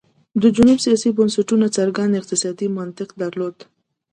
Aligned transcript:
د 0.41 0.43
جنوب 0.55 0.77
سیاسي 0.85 1.09
بنسټونو 1.17 1.65
څرګند 1.77 2.13
اقتصادي 2.21 2.67
منطق 2.77 3.09
درلود. 3.21 3.55